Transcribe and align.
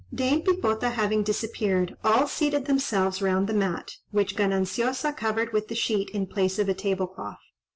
Dame 0.11 0.41
Pipota 0.41 0.89
having 0.93 1.21
disappeared, 1.21 1.95
all 2.03 2.25
seated 2.27 2.65
themselves 2.65 3.21
round 3.21 3.45
the 3.45 3.53
mat, 3.53 3.97
which 4.09 4.35
Gananciosa 4.35 5.15
covered 5.15 5.53
with 5.53 5.67
the 5.67 5.75
sheet 5.75 6.09
in 6.09 6.25
place 6.25 6.57
of 6.57 6.67
a 6.67 6.73
table 6.73 7.05
cloth. 7.05 7.37